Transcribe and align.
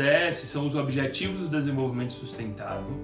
ODS 0.00 0.36
são 0.48 0.66
os 0.66 0.74
Objetivos 0.74 1.40
do 1.40 1.48
Desenvolvimento 1.48 2.14
Sustentável, 2.14 2.98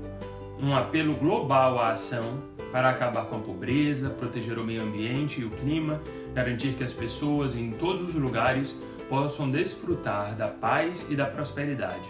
um 0.59 0.75
apelo 0.75 1.15
global 1.15 1.79
à 1.79 1.91
ação 1.91 2.43
para 2.73 2.89
acabar 2.89 3.27
com 3.27 3.37
a 3.37 3.41
pobreza, 3.41 4.09
proteger 4.09 4.59
o 4.59 4.65
meio 4.65 4.83
ambiente 4.83 5.43
e 5.43 5.45
o 5.45 5.51
clima, 5.51 6.01
garantir 6.35 6.73
que 6.73 6.83
as 6.83 6.95
pessoas 6.95 7.55
em 7.55 7.73
todos 7.73 8.09
os 8.09 8.15
lugares 8.15 8.75
possam 9.11 9.51
desfrutar 9.51 10.35
da 10.35 10.49
paz 10.49 11.07
e 11.11 11.15
da 11.15 11.27
prosperidade. 11.27 12.09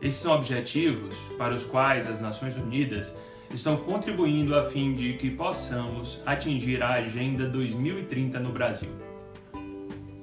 Esses 0.00 0.20
são 0.20 0.34
objetivos 0.34 1.14
para 1.36 1.54
os 1.54 1.64
quais 1.64 2.08
as 2.08 2.18
Nações 2.18 2.56
Unidas 2.56 3.14
estão 3.52 3.76
contribuindo 3.76 4.58
a 4.58 4.64
fim 4.64 4.94
de 4.94 5.12
que 5.14 5.30
possamos 5.30 6.22
atingir 6.24 6.82
a 6.82 6.94
Agenda 6.94 7.46
2030 7.46 8.40
no 8.40 8.50
Brasil. 8.50 8.90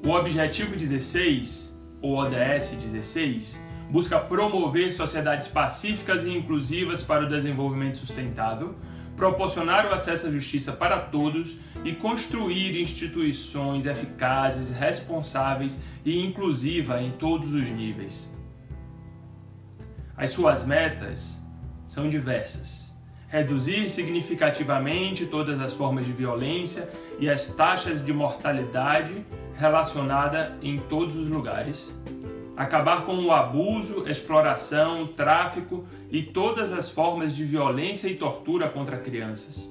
O 0.03 0.09
Objetivo 0.09 0.75
16, 0.75 1.73
ou 2.02 2.17
ODS 2.17 2.71
16, 2.71 3.61
busca 3.89 4.19
promover 4.19 4.91
sociedades 4.91 5.47
pacíficas 5.47 6.23
e 6.23 6.29
inclusivas 6.29 7.03
para 7.03 7.25
o 7.25 7.29
desenvolvimento 7.29 7.97
sustentável, 7.97 8.75
proporcionar 9.15 9.85
o 9.87 9.93
acesso 9.93 10.27
à 10.27 10.31
justiça 10.31 10.71
para 10.71 10.99
todos 10.99 11.57
e 11.83 11.93
construir 11.93 12.81
instituições 12.81 13.85
eficazes, 13.85 14.71
responsáveis 14.71 15.81
e 16.03 16.25
inclusivas 16.25 17.01
em 17.01 17.11
todos 17.11 17.53
os 17.53 17.69
níveis. 17.69 18.31
As 20.17 20.31
suas 20.31 20.65
metas 20.65 21.39
são 21.88 22.09
diversas 22.09 22.83
reduzir 23.33 23.89
significativamente 23.89 25.25
todas 25.25 25.59
as 25.59 25.73
formas 25.73 26.05
de 26.05 26.11
violência 26.11 26.88
e 27.19 27.27
as 27.27 27.47
taxas 27.47 28.05
de 28.05 28.13
mortalidade 28.13 29.25
relacionada 29.55 30.55
em 30.61 30.77
todos 30.77 31.17
os 31.17 31.27
lugares, 31.27 31.91
acabar 32.64 33.06
com 33.06 33.16
o 33.17 33.31
abuso, 33.31 34.08
exploração, 34.08 35.08
tráfico 35.08 35.86
e 36.11 36.22
todas 36.22 36.72
as 36.72 36.89
formas 36.89 37.36
de 37.36 37.44
violência 37.45 38.08
e 38.08 38.16
tortura 38.16 38.70
contra 38.70 38.97
crianças. 38.97 39.70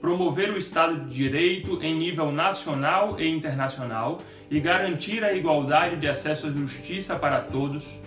Promover 0.00 0.50
o 0.50 0.58
Estado 0.58 1.06
de 1.06 1.14
Direito 1.14 1.82
em 1.82 1.96
nível 1.96 2.30
nacional 2.30 3.18
e 3.18 3.28
internacional 3.28 4.18
e 4.50 4.60
garantir 4.60 5.24
a 5.24 5.34
igualdade 5.34 5.96
de 5.96 6.06
acesso 6.06 6.46
à 6.46 6.50
justiça 6.50 7.16
para 7.16 7.40
todos 7.40 8.00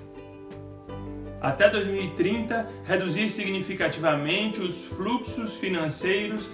até 1.41 1.67
2030, 1.67 2.69
reduzir 2.85 3.29
significativamente 3.31 4.61
os 4.61 4.85
fluxos 4.85 5.55
financeiros 5.55 6.47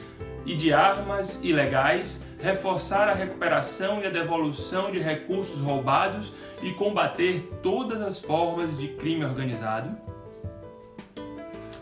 e 0.45 0.55
de 0.55 0.71
armas 0.71 1.41
ilegais, 1.43 2.25
reforçar 2.39 3.07
a 3.09 3.13
recuperação 3.13 4.01
e 4.01 4.05
a 4.05 4.09
devolução 4.09 4.91
de 4.91 4.99
recursos 4.99 5.59
roubados 5.59 6.33
e 6.61 6.71
combater 6.71 7.49
todas 7.61 8.01
as 8.01 8.19
formas 8.19 8.77
de 8.77 8.89
crime 8.89 9.25
organizado. 9.25 9.95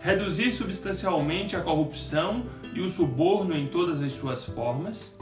Reduzir 0.01 0.53
substancialmente 0.53 1.55
a 1.55 1.61
corrupção 1.61 2.45
e 2.73 2.81
o 2.81 2.89
suborno 2.89 3.55
em 3.55 3.67
todas 3.67 4.01
as 4.01 4.13
suas 4.13 4.45
formas. 4.45 5.13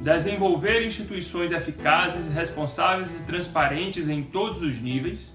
Desenvolver 0.00 0.84
instituições 0.84 1.52
eficazes, 1.52 2.32
responsáveis 2.32 3.14
e 3.20 3.24
transparentes 3.24 4.08
em 4.08 4.22
todos 4.22 4.60
os 4.62 4.80
níveis 4.80 5.32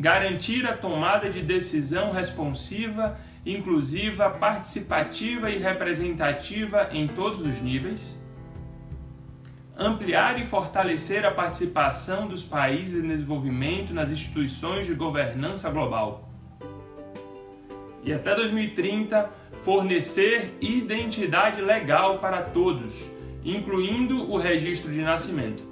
garantir 0.00 0.66
a 0.66 0.76
tomada 0.76 1.28
de 1.28 1.42
decisão 1.42 2.10
responsiva, 2.10 3.18
inclusiva, 3.44 4.30
participativa 4.30 5.50
e 5.50 5.58
representativa 5.58 6.88
em 6.92 7.06
todos 7.08 7.40
os 7.40 7.60
níveis, 7.60 8.18
ampliar 9.76 10.38
e 10.38 10.44
fortalecer 10.44 11.24
a 11.24 11.30
participação 11.30 12.28
dos 12.28 12.44
países 12.44 13.02
em 13.02 13.08
desenvolvimento 13.08 13.94
nas 13.94 14.10
instituições 14.10 14.86
de 14.86 14.94
governança 14.94 15.70
global. 15.70 16.28
E 18.04 18.12
até 18.12 18.34
2030, 18.34 19.30
fornecer 19.62 20.56
identidade 20.60 21.60
legal 21.60 22.18
para 22.18 22.42
todos, 22.42 23.06
incluindo 23.44 24.30
o 24.30 24.36
registro 24.36 24.90
de 24.92 25.00
nascimento 25.00 25.70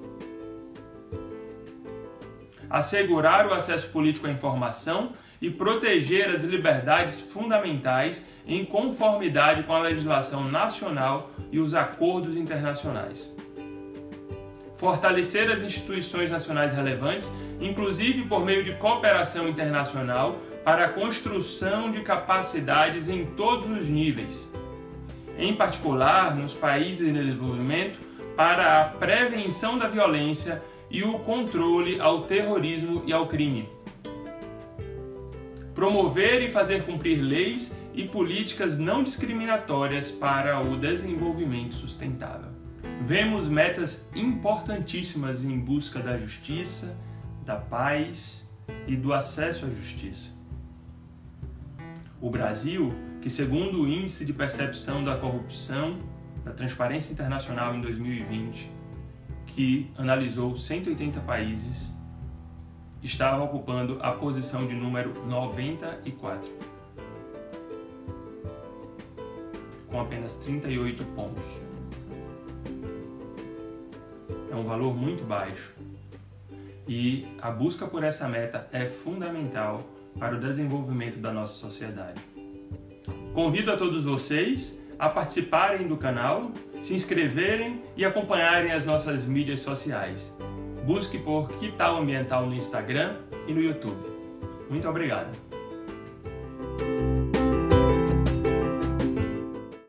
assegurar 2.70 3.46
o 3.46 3.54
acesso 3.54 3.90
político 3.90 4.26
à 4.26 4.30
informação 4.30 5.12
e 5.40 5.50
proteger 5.50 6.28
as 6.30 6.42
liberdades 6.42 7.20
fundamentais 7.20 8.24
em 8.46 8.64
conformidade 8.64 9.62
com 9.62 9.74
a 9.74 9.80
legislação 9.80 10.44
nacional 10.44 11.30
e 11.52 11.58
os 11.58 11.74
acordos 11.74 12.36
internacionais. 12.36 13.34
Fortalecer 14.74 15.50
as 15.50 15.60
instituições 15.60 16.30
nacionais 16.30 16.72
relevantes, 16.72 17.30
inclusive 17.60 18.22
por 18.22 18.44
meio 18.44 18.62
de 18.64 18.74
cooperação 18.74 19.48
internacional, 19.48 20.38
para 20.64 20.86
a 20.86 20.88
construção 20.88 21.90
de 21.90 22.00
capacidades 22.00 23.08
em 23.08 23.24
todos 23.24 23.68
os 23.68 23.88
níveis, 23.88 24.50
em 25.36 25.54
particular 25.54 26.34
nos 26.34 26.54
países 26.54 27.08
em 27.08 27.12
desenvolvimento, 27.12 27.98
para 28.36 28.80
a 28.80 28.84
prevenção 28.84 29.76
da 29.76 29.88
violência 29.88 30.62
e 30.90 31.02
o 31.02 31.18
controle 31.20 32.00
ao 32.00 32.22
terrorismo 32.22 33.02
e 33.04 33.12
ao 33.12 33.26
crime. 33.26 33.68
Promover 35.78 36.42
e 36.42 36.50
fazer 36.50 36.82
cumprir 36.82 37.20
leis 37.20 37.72
e 37.94 38.02
políticas 38.02 38.76
não 38.76 39.04
discriminatórias 39.04 40.10
para 40.10 40.60
o 40.60 40.76
desenvolvimento 40.76 41.76
sustentável. 41.76 42.50
Vemos 43.02 43.46
metas 43.46 44.04
importantíssimas 44.12 45.44
em 45.44 45.56
busca 45.56 46.00
da 46.00 46.16
justiça, 46.16 46.98
da 47.46 47.54
paz 47.54 48.44
e 48.88 48.96
do 48.96 49.12
acesso 49.12 49.66
à 49.66 49.70
justiça. 49.70 50.32
O 52.20 52.28
Brasil, 52.28 52.92
que 53.20 53.30
segundo 53.30 53.82
o 53.82 53.88
Índice 53.88 54.24
de 54.24 54.32
Percepção 54.32 55.04
da 55.04 55.16
Corrupção 55.16 56.00
da 56.44 56.50
Transparência 56.50 57.12
Internacional 57.12 57.76
em 57.76 57.80
2020, 57.80 58.68
que 59.46 59.88
analisou 59.96 60.56
180 60.56 61.20
países, 61.20 61.96
estava 63.02 63.42
ocupando 63.42 63.98
a 64.00 64.12
posição 64.12 64.66
de 64.66 64.74
número 64.74 65.12
94, 65.26 66.48
com 69.88 70.00
apenas 70.00 70.36
38 70.38 71.04
pontos. 71.14 71.46
É 74.50 74.54
um 74.54 74.64
valor 74.64 74.94
muito 74.96 75.24
baixo. 75.24 75.72
E 76.86 77.26
a 77.40 77.50
busca 77.50 77.86
por 77.86 78.02
essa 78.02 78.26
meta 78.28 78.68
é 78.72 78.86
fundamental 78.86 79.82
para 80.18 80.36
o 80.36 80.40
desenvolvimento 80.40 81.18
da 81.18 81.32
nossa 81.32 81.54
sociedade. 81.54 82.20
Convido 83.34 83.70
a 83.70 83.76
todos 83.76 84.04
vocês 84.04 84.76
a 84.98 85.08
participarem 85.08 85.86
do 85.86 85.96
canal, 85.96 86.50
se 86.80 86.94
inscreverem 86.94 87.84
e 87.96 88.04
acompanharem 88.04 88.72
as 88.72 88.84
nossas 88.84 89.24
mídias 89.24 89.60
sociais. 89.60 90.34
Busque 90.88 91.18
por 91.18 91.48
Que 91.58 91.70
Tal 91.72 91.98
Ambiental 91.98 92.46
no 92.46 92.54
Instagram 92.54 93.18
e 93.46 93.52
no 93.52 93.60
YouTube. 93.60 94.08
Muito 94.70 94.88
obrigado! 94.88 95.47